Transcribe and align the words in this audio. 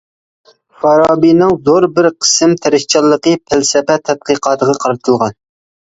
فارابىنىڭ 0.83 1.51
زور 1.67 1.87
بىر 1.99 2.09
قىسىم 2.23 2.55
تىرىشچانلىقى 2.63 3.35
پەلسەپە 3.51 3.99
تەتقىقاتىغا 4.11 4.77
قارىتىلغان. 4.87 5.37